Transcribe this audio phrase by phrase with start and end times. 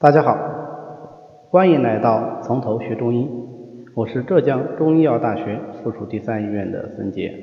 [0.00, 0.38] 大家好，
[1.50, 3.28] 欢迎来到从头学中医。
[3.96, 7.34] 我是浙江中医药大学附属第三医院的孙杰。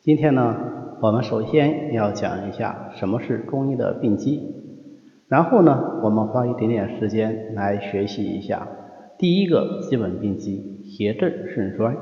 [0.00, 0.56] 今天呢，
[1.00, 4.54] 我们首先要讲一下什么是中医的病机，
[5.26, 8.68] 然后呢，我们花一点点时间来学习一下
[9.18, 11.96] 第一个基本病机——邪正肾衰。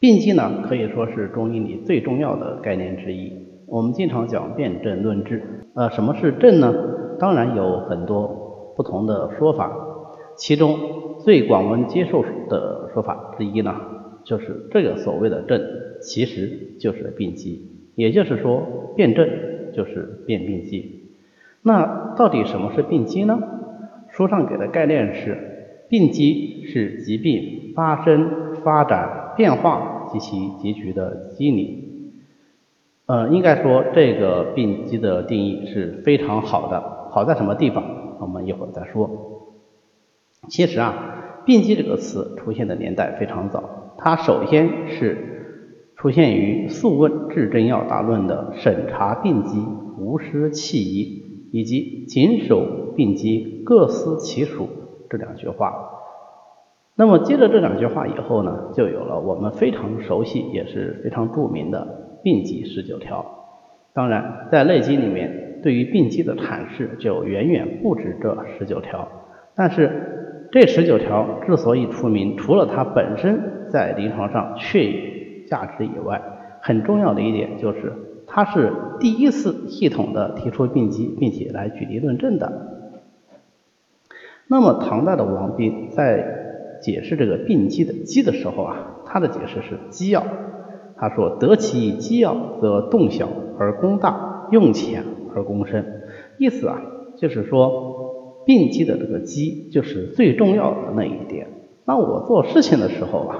[0.00, 3.32] 病机呢，可以说是中医里最重要的概念之一。
[3.66, 6.74] 我们经常讲辨证论治，呃，什么是症呢？
[7.18, 9.72] 当然有很多不同的说法，
[10.36, 10.78] 其中
[11.18, 13.74] 最广为接受的说法之一呢，
[14.24, 15.60] 就是这个所谓的症，
[16.00, 18.62] 其实就是病机，也就是说
[18.94, 19.28] 辨证
[19.74, 21.10] 就是辨病机。
[21.62, 23.38] 那到底什么是病机呢？
[24.10, 32.12] 书上给的概念是，病机是疾病发生、发展、变化及其结局的机理。
[33.06, 36.97] 呃，应该说这个病机的定义是非常好的。
[37.18, 37.82] 好在什么地方？
[38.20, 39.10] 我们一会儿再说。
[40.48, 49.58] 其实啊，病机这个词出现的年代非常早，它首先是出现于《素问·治真要大论》的“审查病机，
[49.98, 54.68] 无失弃疑”以及“谨守病机，各司其属”
[55.10, 55.72] 这两句话。
[56.94, 63.26] 那么接着这两句话以后呢，就有了我们非常熟悉也是非常著名的病机十九条。
[63.92, 65.47] 当然，在《内经》里面。
[65.62, 69.08] 对于病机的阐释就远远不止这十九条，
[69.54, 74.92] 但是这十九条之所以出名，除了它本身在临床上确有
[75.46, 76.22] 价值以外，
[76.60, 77.92] 很重要的一点就是
[78.26, 82.76] 它是第一次系统的提出病机，并且来举例论证的。
[84.46, 90.24] 那么唐代的王弼在解释这个病机的机的时候啊，他的解释是机要，
[90.96, 95.04] 他说得其机要，则动小而功大，用浅。
[95.34, 96.02] 而功深，
[96.38, 96.80] 意思啊，
[97.16, 101.48] 就是说病机的这个机就是最重要的那一点。
[101.84, 103.38] 那我做事情的时候啊，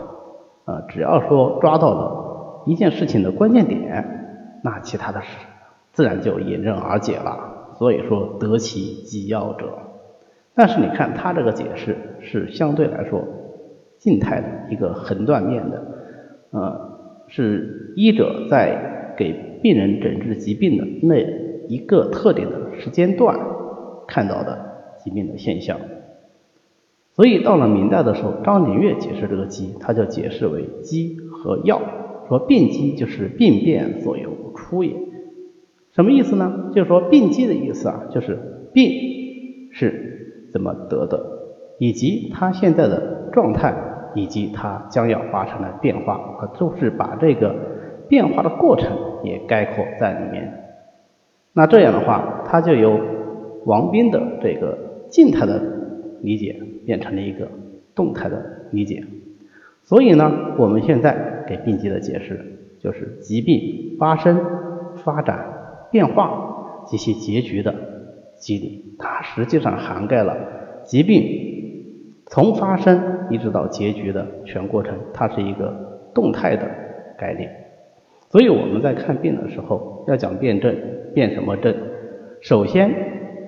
[0.67, 5.29] 呃，只要说抓到了一件事情的关键点，那其他的事
[5.93, 7.73] 自然就迎刃而解了。
[7.79, 9.67] 所以说得其机要者。
[10.55, 13.23] 但是你看他这个解释是相对来说
[13.99, 15.83] 静态的一个横断面的，
[16.51, 16.99] 呃，
[17.29, 19.33] 是医者在给
[19.63, 21.48] 病人诊治疾病的那。
[21.69, 23.39] 一个特定的时间段
[24.07, 25.79] 看到的疾病的现象，
[27.15, 31.81] 所以到了明代的时候，张景岳解释这个机，他就解释为机和药，
[32.29, 34.97] 说病机就是病变所由出也。
[35.93, 36.71] 什么意思呢？
[36.75, 38.91] 就是说病机的意思啊，就是病
[39.73, 41.21] 是怎么得的，
[41.79, 43.75] 以及它现在的状态，
[44.15, 47.55] 以及它将要发生的变化，啊，就是把这个
[48.09, 50.68] 变化的过程也概括在里面。
[51.59, 53.01] 那这样的话，它就由
[53.65, 55.61] 王斌的这个静态的
[56.23, 56.55] 理解
[56.87, 57.49] 变成了一个
[57.97, 59.03] 动态的理解。
[59.83, 62.39] 所以呢，我们现在给病机的解释
[62.79, 64.41] 就是疾病发生、
[64.99, 65.45] 发展、
[65.91, 67.75] 变化及其结局的
[68.37, 68.95] 机理。
[68.97, 70.37] 它实际上涵盖了
[70.85, 75.75] 疾病从发生一直到结局的全过程，它是一个
[76.15, 76.69] 动态的
[77.19, 77.51] 概念。
[78.31, 80.75] 所以我们在看病的时候要讲辨证。
[81.15, 81.75] 辨什么症？
[82.43, 82.95] 首先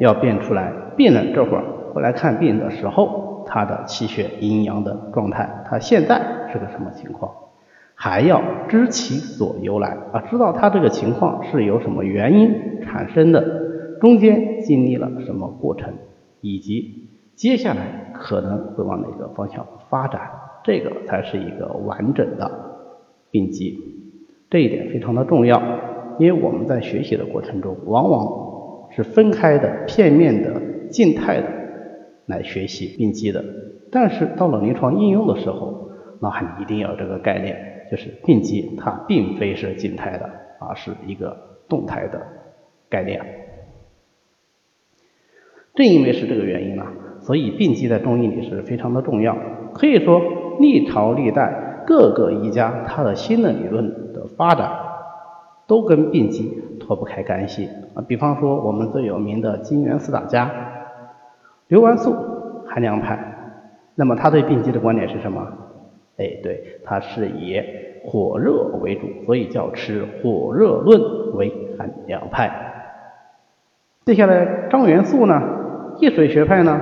[0.01, 6.21] 要辨出来病人这会儿过来看病的时候，他的气血阴阳的状态，他现在
[6.51, 7.31] 是个什么情况？
[7.95, 15.93] 还要知其所由来啊，知道他这个情况是由什么原因产生的，中间经历了什么过程，
[16.41, 20.23] 以及接下来可能会往哪个方向发展，
[20.65, 22.51] 这个才是一个完整的
[23.31, 24.00] 病机，
[24.51, 25.63] 这一点非常的重要。
[26.19, 31.47] 因为我们在学习的过程中，往往是分开的、片面的、静态的
[32.27, 33.43] 来学习病机的。
[33.91, 35.91] 但是到了临床应用的时候，
[36.21, 41.35] 那你一定要这个概念，就是病机它并非是静态的，而是一个
[41.69, 42.21] 动态的
[42.91, 43.21] 概念。
[45.75, 46.85] 正因为是这个原因呢，
[47.23, 49.37] 所以病机在中医里是非常的重要。
[49.73, 50.21] 可以说，
[50.59, 54.00] 历朝历代各个医家他的新的理论
[54.41, 54.71] 发展。
[55.67, 58.03] 都跟病机脱不开干系啊！
[58.09, 60.51] 比方说我们最有名的金元四大家，
[61.69, 62.13] 刘完素，
[62.67, 63.17] 寒凉派，
[63.95, 65.47] 那么他对病机的观点是什么？
[66.17, 67.63] 哎，对，他是以
[68.03, 71.01] 火热为主，所以叫持火热论
[71.37, 72.51] 为寒凉派。
[74.05, 75.41] 接下来张元素呢，
[76.01, 76.81] 易水学派呢，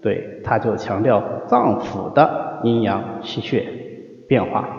[0.00, 3.66] 对，他就强调脏腑的阴阳气血
[4.28, 4.76] 变化。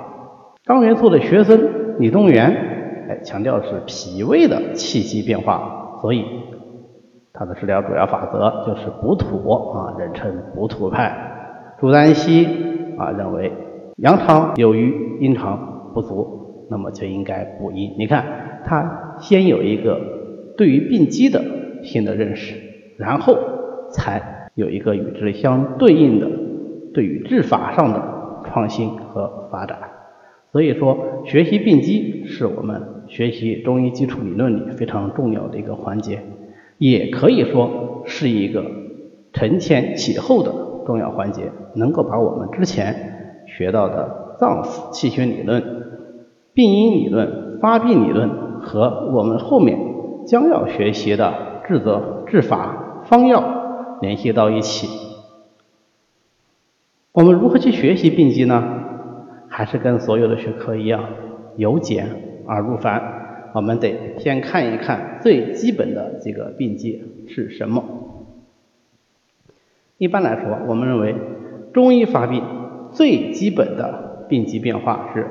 [0.71, 2.69] 张元素的学生李东垣。
[3.25, 6.23] 强调是脾胃的气机变化，所以
[7.33, 11.13] 它的治疗主要法则就是补土啊，人称补土派。
[11.77, 12.47] 朱丹溪
[12.97, 13.51] 啊认为
[13.97, 17.93] 阳常有余，阴常不足，那么就应该补阴。
[17.99, 18.23] 你看，
[18.63, 19.99] 他先有一个
[20.55, 21.43] 对于病机的
[21.83, 22.55] 新的认识，
[22.97, 23.35] 然后
[23.89, 26.27] 才有一个与之相对应的
[26.93, 28.01] 对于治法上的
[28.45, 29.77] 创新和发展。
[30.51, 36.21] 所以说，学习病机是我们学习中医基础理论里非常重要的一个环节，
[36.77, 38.65] 也可以说是一个
[39.31, 40.53] 承前启后的
[40.85, 45.63] 重要环节，能够把我们之前学到的脏腑气血理论、
[46.53, 49.77] 病因理论、发病理论和我们后面
[50.27, 54.89] 将要学习的治则、治法、方药联系到一起。
[57.13, 58.80] 我们如何去学习病机呢？
[59.53, 61.03] 还是跟所有的学科一样，
[61.57, 62.07] 由简
[62.47, 63.51] 而入繁。
[63.53, 67.83] 我们得先看一看最基本的这个病机是什么。
[69.97, 71.13] 一般来说，我们认为
[71.73, 72.41] 中医发病
[72.93, 75.27] 最基本的病机变化是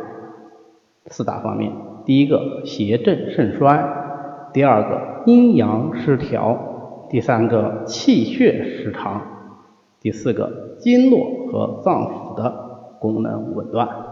[1.07, 1.73] 四大方面：
[2.05, 9.23] 第一个邪正肾衰，第二个阴阳失调，第三个气血失常，
[9.99, 14.10] 第四个经络和脏腑的功能紊乱。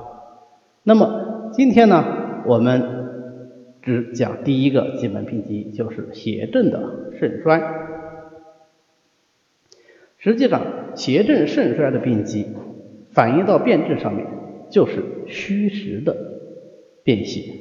[0.88, 2.02] 那么今天呢，
[2.46, 2.82] 我们
[3.82, 7.60] 只讲第一个基本病机，就是邪正的肾衰。
[10.16, 10.62] 实际上，
[10.94, 12.46] 邪正肾衰的病机
[13.10, 14.26] 反映到辨证上面，
[14.70, 16.16] 就是虚实的
[17.04, 17.52] 变形。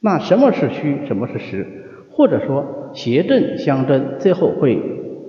[0.00, 1.66] 那什么是虚，什么是实？
[2.10, 4.80] 或者说邪正相争，最后会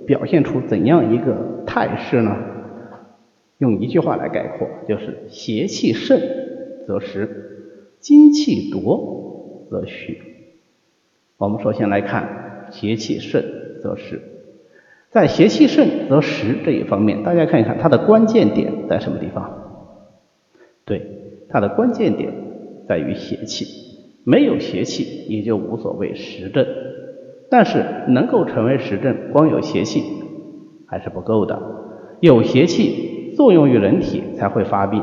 [0.06, 2.34] 表现出怎样一个态势呢？
[3.58, 6.45] 用一句话来概括，就是邪气盛。
[6.86, 10.20] 则实，精气浊则虚。
[11.38, 13.42] 我们首先来看邪气盛
[13.82, 14.20] 则实。
[15.10, 19.50] 在邪气盛则实这一方面，大家看一看它的关键点在什么地方？
[20.84, 21.02] 对，
[21.48, 22.32] 它的关键点
[22.88, 23.66] 在于邪气。
[24.24, 26.66] 没有邪气也就无所谓实证。
[27.48, 30.02] 但是能够成为实证，光有邪气
[30.86, 31.62] 还是不够的。
[32.20, 35.02] 有邪气作用于人体才会发病。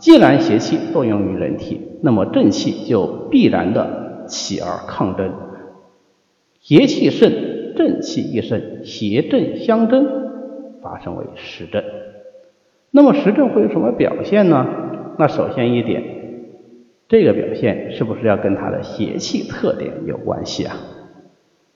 [0.00, 5.30] 既然邪气作用于人体，那么正气就必然的起而抗争。
[6.58, 7.30] 邪气盛，
[7.76, 10.06] 正气亦盛，邪正相争，
[10.82, 11.84] 发生为实症。
[12.90, 14.66] 那么实症会有什么表现呢？
[15.18, 16.02] 那首先一点，
[17.06, 20.76] 这个表现是不是要跟它的邪气特点有关系啊？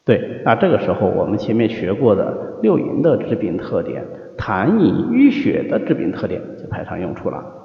[0.07, 4.03] 对，那这个时候我们前面学过的六淫的治病特点、
[4.39, 7.64] 痰饮淤血的治病特点就派上用处了。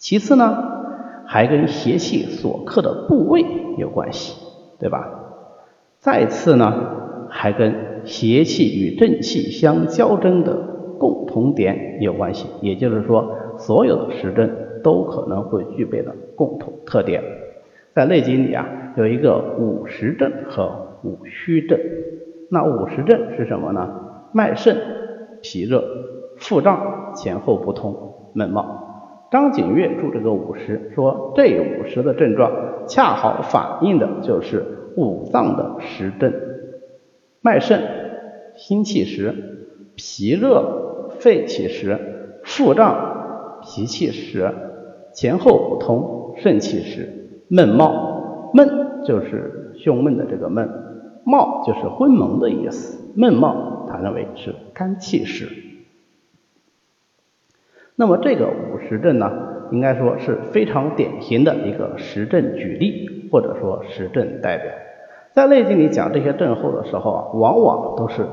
[0.00, 0.56] 其次呢，
[1.26, 3.44] 还跟邪气所克的部位
[3.76, 4.34] 有关系，
[4.78, 5.06] 对吧？
[5.98, 10.54] 再次呢，还跟邪气与正气相交争的
[10.98, 12.46] 共同点有关系。
[12.62, 14.50] 也就是说，所有的实症
[14.82, 17.22] 都可能会具备的共同特点。
[17.92, 21.78] 在《内经》里啊，有一个五实症和五虚症。
[22.50, 23.86] 那五实症是什么呢？
[24.32, 24.74] 脉盛、
[25.42, 25.84] 脾热、
[26.38, 28.86] 腹胀、前后不通、闷冒。
[29.30, 32.50] 张景岳注这个五十，说这五十的症状
[32.88, 34.64] 恰好反映的就是
[34.96, 36.32] 五脏的实症：
[37.40, 37.80] 脉盛，
[38.56, 39.32] 心气实；
[39.94, 41.96] 脾热，肺气实；
[42.42, 44.52] 腹胀，脾气实；
[45.14, 47.04] 前后不通，肾气实；
[47.48, 48.68] 闷冒，闷
[49.04, 50.68] 就是胸闷的这个闷，
[51.24, 55.69] 冒就是昏蒙的意思，闷冒他认为是肝气实。
[58.00, 59.30] 那么这个五实症呢，
[59.72, 64.72] 应该说是非常典型的一个实证举例，或者说实证代表。
[65.32, 68.26] 在《内经》里讲这些症候的时候啊，往往都是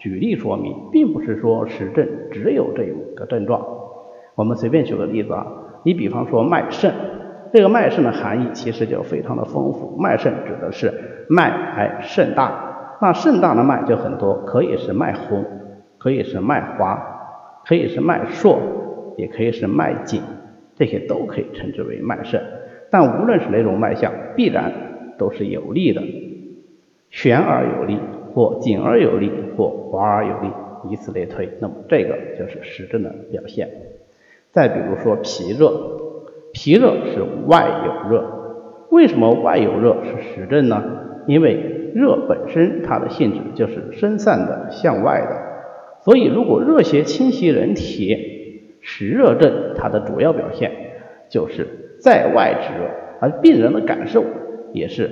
[0.00, 3.64] 举例说明，并不是说实证只有这五个症状。
[4.34, 5.46] 我们随便举个例子啊，
[5.84, 6.90] 你比方说脉盛，
[7.52, 9.96] 这个脉盛的含义其实就非常的丰富。
[9.96, 10.92] 脉盛指的是
[11.28, 15.44] 脉还盛大，那盛大的脉就很多，可以是脉洪，
[15.98, 17.00] 可以是脉滑，
[17.64, 18.58] 可以是脉硕。
[19.16, 20.20] 也可以是脉紧，
[20.76, 22.40] 这些都可以称之为脉盛。
[22.90, 24.72] 但无论是哪种脉象，必然
[25.18, 26.02] 都是有力的，
[27.10, 27.98] 悬而有力，
[28.32, 30.48] 或紧而有力，或滑而有力，
[30.90, 31.48] 以此类推。
[31.60, 33.68] 那么这个就是实证的表现。
[34.52, 35.72] 再比如说脾热，
[36.52, 38.24] 脾热是外有热。
[38.90, 40.82] 为什么外有热是实证呢？
[41.26, 41.54] 因为
[41.94, 48.33] 热本身它的性质就是生散的、向外的，所以如果热邪侵袭人体，
[48.86, 50.70] 实热症它的主要表现
[51.28, 51.66] 就是
[51.98, 54.22] 在外之热，而病人的感受
[54.72, 55.10] 也是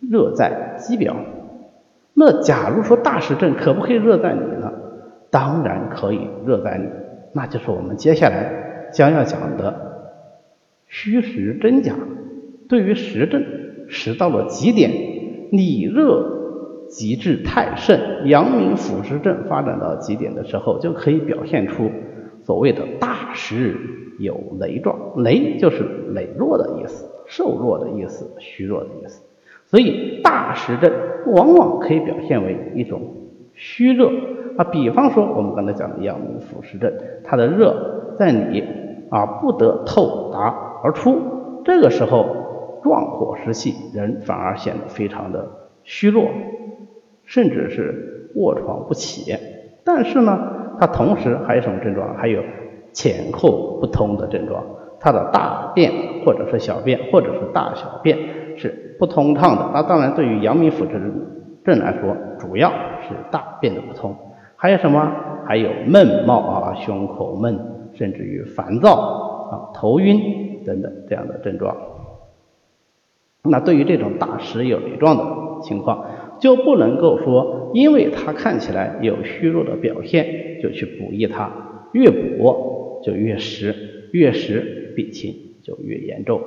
[0.00, 1.16] 热在肌表。
[2.14, 4.72] 那假如说大实症可不可以热在你呢？
[5.30, 6.88] 当然可以热在你，
[7.34, 9.74] 那就是我们接下来将要讲的
[10.86, 11.94] 虚实真假。
[12.68, 13.44] 对于实症，
[13.88, 14.90] 实到了极点，
[15.50, 21.90] 里热极致太盛，阳明腑实症发展到极点的时候，就可以表现出
[22.48, 23.76] 所谓的大实
[24.18, 24.96] 有羸状。
[25.16, 29.22] 羸就是羸弱的意思，瘦弱的意思，虚弱的意思。
[29.66, 30.90] 所以大实症
[31.26, 33.02] 往往可以表现为一种
[33.52, 34.10] 虚热
[34.56, 34.64] 啊。
[34.64, 36.90] 比方说我们刚才讲的阳明腑实症，
[37.22, 38.64] 它的热在里
[39.10, 41.20] 啊不得透达而出，
[41.66, 42.46] 这个时候。
[42.80, 45.50] 壮火湿气，人反而显得非常的
[45.82, 46.28] 虚弱，
[47.24, 49.34] 甚至是卧床不起。
[49.84, 52.14] 但是呢，它同时还有什么症状？
[52.16, 52.42] 还有
[52.92, 54.64] 前后不通的症状。
[55.00, 55.92] 它的大便
[56.24, 58.18] 或者是小便或者是大小便
[58.56, 59.70] 是不通畅的。
[59.72, 61.00] 那当然，对于阳明腑之
[61.64, 62.68] 症来说，主要
[63.02, 64.16] 是大便的不通。
[64.56, 65.12] 还有什么？
[65.46, 67.56] 还有闷冒啊，胸口闷，
[67.94, 68.92] 甚至于烦躁
[69.50, 71.76] 啊，头晕等等这样的症状。
[73.44, 75.24] 那对于这种大实有羸状的
[75.62, 76.04] 情况，
[76.40, 81.50] 就不能够说，因为它看起来有虚弱的表现，就去补益它，
[81.92, 83.74] 越补就越实，
[84.12, 86.40] 越实病情就越严重。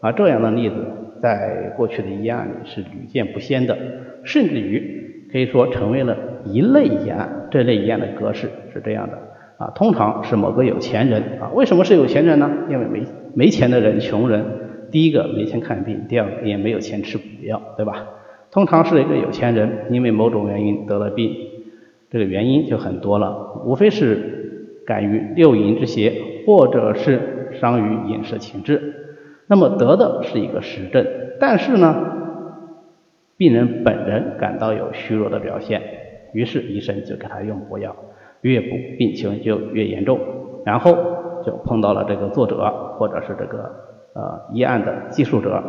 [0.00, 0.76] 啊，这样的例子
[1.22, 3.76] 在过去的医案里是屡见不鲜的，
[4.24, 7.48] 甚至于可以说成为了一类医案。
[7.50, 9.18] 这类医案的格式是这样的：
[9.56, 12.50] 啊，通常是某个有钱人啊，为什么是有钱人呢？
[12.70, 13.02] 因为没
[13.34, 14.44] 没钱的人，穷人。
[14.90, 18.06] 第一个没钱看病，第二个也没有钱吃补药，对吧？
[18.50, 21.34] 通常是一个有钱人，因为某种原因得了病，
[22.10, 26.12] 这个原因就很多了，无非是感于六淫之邪，
[26.46, 28.94] 或者是伤于饮食情志。
[29.46, 31.06] 那么得的是一个实症，
[31.38, 31.94] 但是呢，
[33.36, 35.82] 病人本人感到有虚弱的表现，
[36.32, 37.94] 于是医生就给他用补药，
[38.40, 40.18] 越补病情就越严重，
[40.64, 40.96] 然后
[41.44, 42.56] 就碰到了这个作者
[42.98, 43.88] 或者是这个。
[44.14, 45.62] 呃，医案的记述者，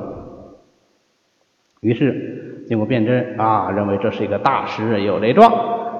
[1.82, 5.52] 于是经过辨证啊，认为这是一个大实有雷状，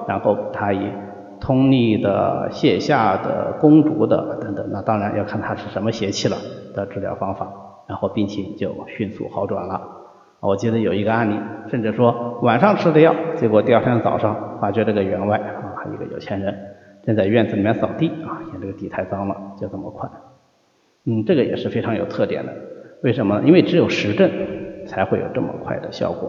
[0.06, 0.90] 然后他以
[1.40, 6.36] 通利的、泻下的、攻毒的等等，那当然要看他是什么邪气了
[6.74, 7.50] 的治疗方法，
[7.88, 9.80] 然后病情就迅速好转了。
[10.40, 11.34] 我记得有一个案例，
[11.70, 16.54] 甚至说晚上吃的药，结果第二天早上发觉这个员外啊，一个有钱人
[17.02, 20.08] 正在院子里面扫地啊，嫌这个地太脏了，就这么快。
[21.06, 22.52] 嗯，这个也是非常有特点的。
[23.02, 23.40] 为什么？
[23.44, 24.30] 因为只有实证
[24.90, 26.28] 才会有这么快的效果。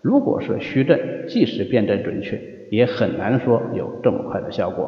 [0.00, 0.96] 如果是虚症，
[1.26, 4.84] 即使辨证准确，也很难说有这么快的效果。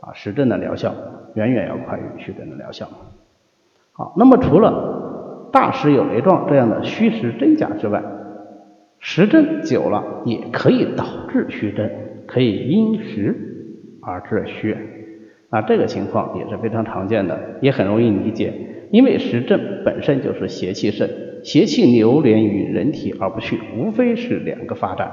[0.00, 0.94] 啊，实证的疗效
[1.34, 2.88] 远远要快于虚症的疗效。
[3.92, 8.02] 好，那么除了大实有雷状这样的虚实真假之外，
[8.98, 11.90] 实证久了也可以导致虚症，
[12.26, 13.36] 可以因实
[14.00, 14.74] 而致虚。
[15.50, 18.54] 那这个情况也是非常常见的，也很容易理解。
[18.90, 21.08] 因为实证本身就是邪气盛，
[21.42, 25.12] 邪气流连于人体而不去，无非是两个发展：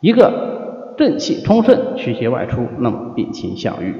[0.00, 3.92] 一个正气充盛，驱邪外出，那么病情相愈；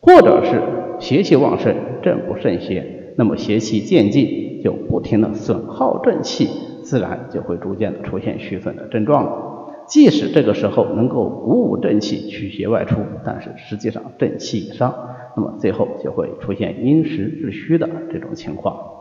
[0.00, 0.62] 或者是
[0.98, 6.48] 邪气旺盛，正不胜邪，那么邪气渐进，就不停的损耗正气，
[6.82, 9.50] 自然就会逐渐的出现虚损的症状了。
[9.86, 14.94] 即使这个时候能够鼓舞正气，驱邪外出，但是实际上正气已伤。
[15.36, 18.93] 那么最后就会出现因实致虚的这种情况。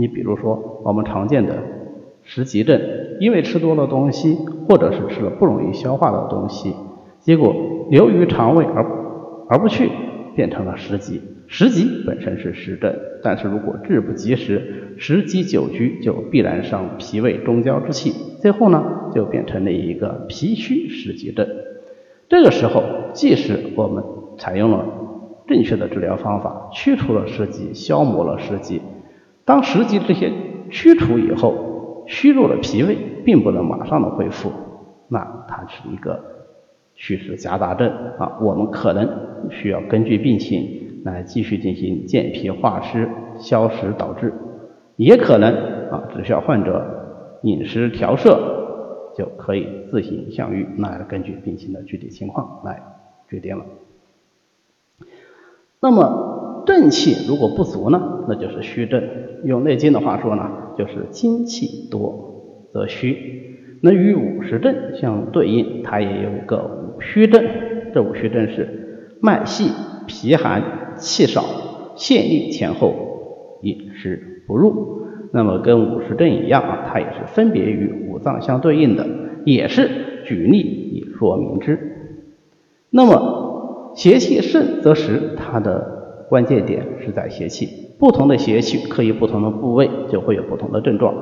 [0.00, 1.58] 你比如说我们常见的
[2.22, 2.80] 食积症，
[3.20, 4.34] 因为吃多了东西，
[4.66, 6.74] 或者是吃了不容易消化的东西，
[7.20, 7.54] 结果
[7.90, 8.82] 由于肠胃而
[9.50, 9.90] 而不去，
[10.34, 11.20] 变成了食积。
[11.46, 21.46] 食积本身是实症，但是如果治不及时，食积久居就必然伤脾胃中焦之气，最后呢就变成了一个脾虚食积症。
[22.30, 24.02] 这个时候，即使我们
[24.38, 24.86] 采用了
[25.46, 28.80] 正确的治疗方法去除了湿积，消磨了湿积。
[29.50, 30.32] 当湿积这些
[30.70, 34.52] 驱除以后，虚弱的脾胃并不能马上的恢复，
[35.08, 36.22] 那它是一个
[36.94, 38.38] 虚实夹杂症啊。
[38.40, 44.32] 我们可能需要根据病情来继续进行健脾化湿、消食导滞，
[44.94, 45.52] 也可能
[45.90, 50.64] 啊只需要患者饮食调摄就可以自行相愈。
[50.76, 52.80] 那要根据病情的具体情况来
[53.28, 53.64] 决定了。
[55.80, 59.02] 那么正气如果不足呢，那就是虚症。
[59.44, 63.16] 用《内经》的话说呢，就是精气多则虚。
[63.82, 67.42] 那与五实症相对应，它也有一个五虚症。
[67.94, 69.70] 这五虚症是脉细、
[70.06, 71.42] 脾寒、气少、
[71.96, 72.94] 泄力前后、
[73.62, 75.00] 饮食不入。
[75.32, 79.06] 那么跟五实症一样啊，它也是分别与五脏相对应的，
[79.44, 79.88] 也是
[80.24, 81.78] 举例以说明之。
[82.90, 85.99] 那么邪气盛则实，它的
[86.30, 87.90] 关键点是在邪气。
[87.98, 91.12] 不同的邪气可以不同的部位就会有不同的症状，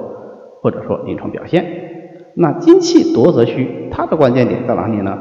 [0.60, 1.64] 或者说临床表现。
[2.34, 5.18] 那精气多则虚，它的关键点在哪里呢？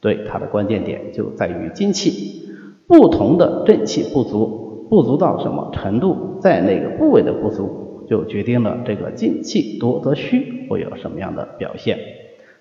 [0.00, 2.48] 对，它的关键点就在于精气
[2.88, 11.98] 不同的正气不足，不足到什么程度，在哪个部位的不足，就决定了这个精气多则虚会有什么样的表现。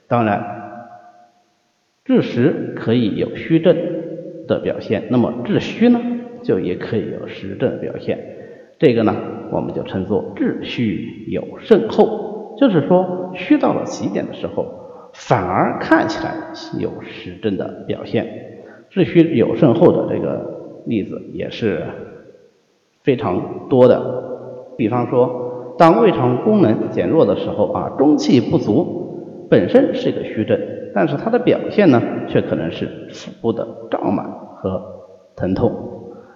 [0.09, 0.43] 当然，
[2.03, 3.75] 治实可以有虚症
[4.47, 5.99] 的表现，那么治虚呢，
[6.45, 8.17] 就也可以有实症表现。
[8.79, 9.15] 这个呢，
[9.51, 14.81] 我们就称作治虚有甚后，就是说虚到了极点的时候。
[15.17, 16.33] 反而看起来
[16.77, 18.27] 有实证的表现，
[18.89, 21.85] 治虚有甚后的这个例子也是
[23.01, 24.75] 非常多的。
[24.75, 30.59] 比方说，当胃肠功能减弱的时候啊，中气不足，本身是一个虚症，
[30.93, 34.81] 但是它的表现呢，却可能是腹部的胀满和
[35.37, 35.94] 疼痛。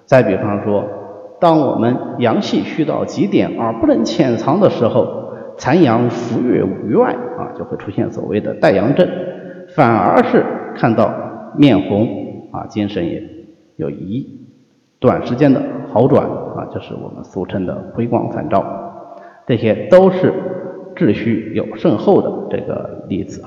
[0.10, 0.84] 再比方说，
[1.39, 9.08] 当我们阳气虚到极点而不能潜藏的时候，残阳浮越于外啊，就会出现所谓的带阳症，
[9.75, 10.44] 反而是
[10.75, 11.13] 看到
[11.56, 13.22] 面红啊，精神也
[13.75, 14.25] 有一
[14.98, 15.62] 短时间的
[15.94, 18.66] 好转啊，就是我们俗称的回光返照，
[19.46, 20.34] 这些都是
[20.96, 23.44] 治虚有甚后的这个例子。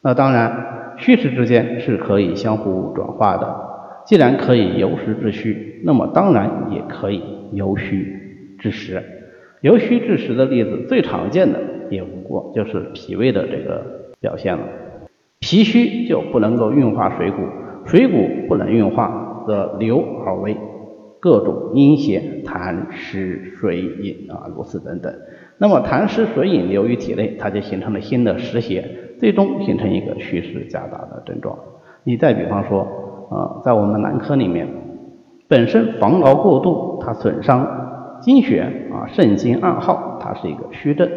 [0.00, 3.54] 那当然，虚实之间是可以相互转化的，
[4.06, 7.22] 既然可以由实治虚，那么当然也可以
[7.52, 9.02] 由虚致实。
[9.60, 11.58] 由虚致实的例子最常见的
[11.90, 13.84] 也不过就是脾胃的这个
[14.20, 14.66] 表现了。
[15.40, 17.42] 脾虚就不能够运化水谷，
[17.84, 20.56] 水谷不能运化，则流而为
[21.20, 25.12] 各种阴邪痰湿水饮啊，如此等等。
[25.58, 28.88] 那么痰湿水饮流于体内，它就形成了新的湿邪，
[29.20, 31.58] 最终形成一个虚实夹杂的症状。
[32.04, 32.86] 你再比方说，
[33.30, 34.66] 呃，在我们男科里面，
[35.48, 37.80] 本身防劳过度，它损伤。
[38.20, 41.10] 精血啊，肾精暗耗，它是一个虚症。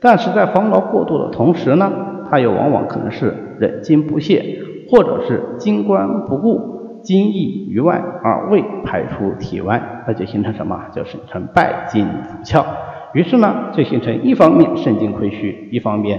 [0.00, 1.92] 但是在防劳过度的同时呢，
[2.28, 4.58] 它又往往可能是忍精不泄，
[4.90, 10.86] 或者是精关不顾，精溢于外而未排出体外，那就形成什么？
[10.92, 12.64] 就形成败精阻窍。
[13.12, 16.18] 于是呢，就形成一方面肾精亏虚，一方面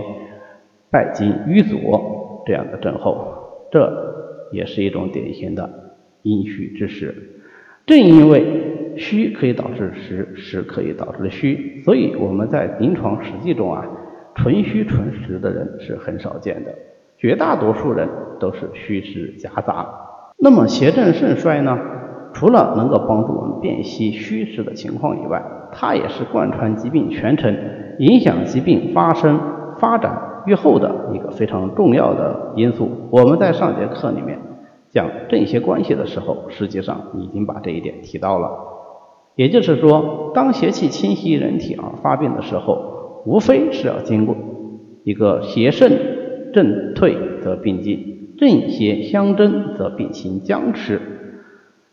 [0.89, 1.77] 败精瘀阻
[2.45, 3.27] 这样的症候。
[3.71, 3.91] 这
[4.53, 5.69] 也是一种典型的
[6.23, 7.13] 阴虚之实。
[7.85, 13.85] 正因为虚可以导致实，实可以导致虚，所以我们在临床实际中啊，
[14.35, 16.73] 纯虚纯实的人是很少见的，
[17.17, 18.07] 绝大多数人
[18.39, 19.85] 都是虚实夹杂。
[20.39, 21.77] 那么邪正肾衰呢？
[22.33, 27.53] 除了能够帮助我们辨析虚实的情况以外，它也是贯穿疾病全程、
[27.99, 29.39] 影响疾病发生、
[29.77, 32.89] 发展愈后的一个非常重要的因素。
[33.11, 34.39] 我们在上节课里面。
[34.93, 38.51] 讲正邪关系的时候，实际上已经把这一点提到了。
[39.35, 44.35] 也就是说，当邪气侵袭人体而发病的时候，无非是要经过
[45.03, 45.91] 一个邪盛
[46.53, 51.01] 正退则病进，正邪相争则病情僵持，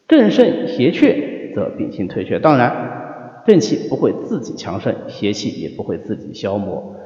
[0.06, 2.38] 正盛邪却则病情退却。
[2.38, 6.96] 当然，正气不会自己强盛，邪气也不会自己消磨，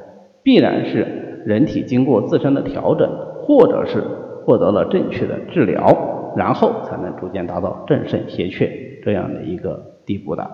[0.43, 4.03] 必然是人体经过自身的调整，或者是。
[4.45, 10.49] 获得了正确的治疗，然后才能逐渐达到正肾邪却这样的一个地步的。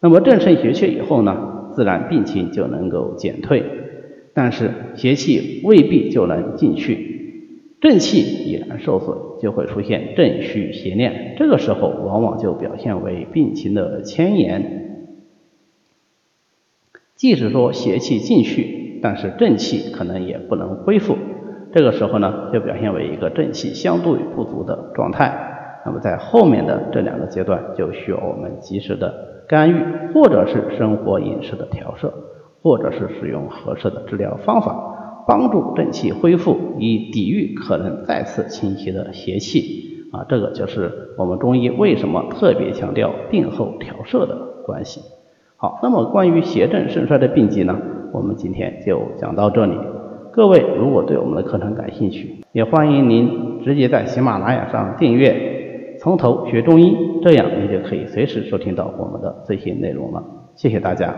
[0.00, 3.62] 那么正肾邪却以后呢，自然病情就能够减退，
[4.32, 14.80] 但是邪气未必就能进去，正气已然受损，就会出现正虚邪念，这个时候往往就表现为病情的迁延。
[17.16, 21.16] 即使说邪气进去，但是正气可能也不能恢复。
[21.74, 25.80] 这个时候呢，就表现为一个正气相对不足的状态。
[25.84, 29.12] 那么在后面的这两个阶段，就需要我们及时的
[29.48, 29.74] 干预，
[30.14, 32.14] 或者是生活饮食的调摄，
[32.62, 40.06] 或者是使用合适的治疗方法，帮助正气恢复，以抵御可能再次侵袭的邪气。
[40.12, 45.00] 啊，这个就是我们中医为什么特别强调病后调摄的关系。
[45.56, 47.76] 好，那么关于邪正盛衰的病机呢，
[48.12, 49.76] 我们今天就讲到这里。
[50.34, 56.86] 各位如果对我们的课程感兴趣，也欢迎您直接在喜马拉雅上订阅《从头学中医》，
[57.22, 60.20] 这样您就可以随时收听到我们的最新内容了。
[60.56, 61.14] 谢谢大家。